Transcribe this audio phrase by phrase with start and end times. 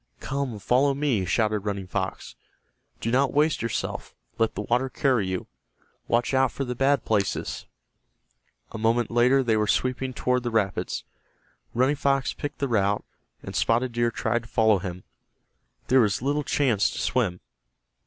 [0.19, 2.33] "Come, follow me!" shouted Running Fox.
[3.01, 4.15] "Do not waste yourself.
[4.39, 5.45] Let the water carry you.
[6.07, 7.67] Watch out for the bad places."
[8.71, 11.03] A moment later they were sweeping toward the rapids.
[11.75, 13.05] Running Fox picked the route,
[13.43, 15.03] and Spotted Deer tried to follow him.
[15.85, 17.39] There was little chance to swim.